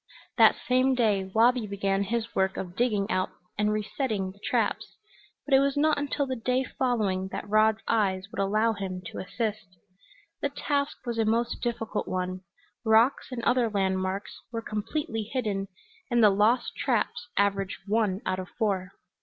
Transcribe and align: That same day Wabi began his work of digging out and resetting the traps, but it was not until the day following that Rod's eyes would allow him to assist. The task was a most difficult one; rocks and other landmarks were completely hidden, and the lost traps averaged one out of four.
That 0.39 0.55
same 0.67 0.95
day 0.95 1.25
Wabi 1.25 1.67
began 1.67 2.01
his 2.05 2.33
work 2.33 2.57
of 2.57 2.75
digging 2.75 3.05
out 3.11 3.29
and 3.55 3.71
resetting 3.71 4.31
the 4.31 4.39
traps, 4.39 4.97
but 5.45 5.53
it 5.53 5.59
was 5.59 5.77
not 5.77 5.99
until 5.99 6.25
the 6.25 6.35
day 6.35 6.63
following 6.63 7.27
that 7.27 7.47
Rod's 7.47 7.83
eyes 7.87 8.25
would 8.31 8.39
allow 8.39 8.73
him 8.73 9.03
to 9.11 9.19
assist. 9.19 9.67
The 10.41 10.49
task 10.49 11.05
was 11.05 11.19
a 11.19 11.25
most 11.25 11.61
difficult 11.61 12.07
one; 12.07 12.41
rocks 12.83 13.27
and 13.31 13.43
other 13.43 13.69
landmarks 13.69 14.33
were 14.51 14.63
completely 14.63 15.21
hidden, 15.31 15.67
and 16.09 16.23
the 16.23 16.31
lost 16.31 16.75
traps 16.75 17.27
averaged 17.37 17.77
one 17.85 18.21
out 18.25 18.39
of 18.39 18.49
four. 18.57 18.93